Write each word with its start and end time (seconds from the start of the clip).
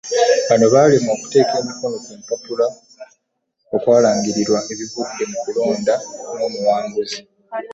Bano 0.47 0.65
baalemwa 0.73 1.11
okuteeka 1.15 1.53
emikono 1.61 1.97
ku 2.05 2.11
mpapula 2.21 2.65
okwalangirirwa 3.75 4.59
ebivudde 4.73 5.23
mu 5.29 5.37
kulonda 5.43 5.95
n'omuwanguzi. 6.37 7.19